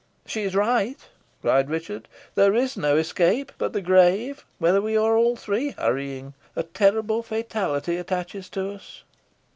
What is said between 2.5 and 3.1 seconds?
is no